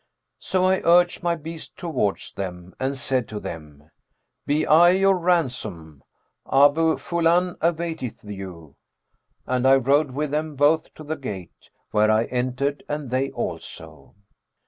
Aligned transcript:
So 0.39 0.65
I 0.65 0.81
urged 0.83 1.21
my 1.21 1.35
beast 1.35 1.77
towards 1.77 2.33
them 2.33 2.73
and 2.79 2.97
said 2.97 3.27
to 3.27 3.39
them, 3.39 3.91
'Be 4.47 4.65
I 4.65 4.89
your 4.89 5.15
ransom! 5.15 6.01
Abu 6.51 6.95
Fulбn[FN#409] 6.95 7.57
awaiteth 7.61 8.23
you!'; 8.23 8.77
and 9.45 9.67
I 9.67 9.75
rode 9.75 10.09
with 10.09 10.31
them 10.31 10.55
both 10.55 10.91
to 10.95 11.03
the 11.03 11.17
gate, 11.17 11.69
where 11.91 12.09
I 12.09 12.23
entered 12.23 12.83
and 12.89 13.11
they 13.11 13.29
also. 13.29 14.15